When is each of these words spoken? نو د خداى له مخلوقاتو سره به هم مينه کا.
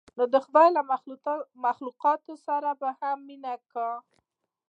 نو 0.17 0.23
د 0.33 0.35
خداى 0.45 0.67
له 0.77 0.81
مخلوقاتو 1.65 2.33
سره 2.47 2.69
به 2.79 2.89
هم 2.99 3.17
مينه 3.29 3.53
کا. 3.71 3.89